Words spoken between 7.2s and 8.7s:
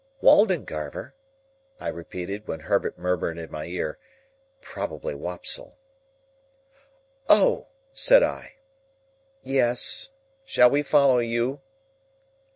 "Oh!" said I.